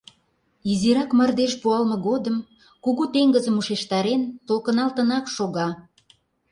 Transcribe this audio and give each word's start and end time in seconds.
Изирак 0.71 1.11
мардеж 1.17 1.53
пуалме 1.61 1.97
годым, 2.07 2.37
кугу 2.83 3.03
теҥызым 3.13 3.55
ушештарен, 3.61 4.21
толкыналтынак 4.47 5.25
шога. 5.35 5.67